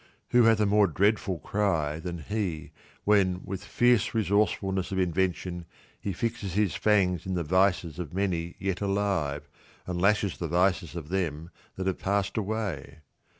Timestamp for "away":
12.35-13.01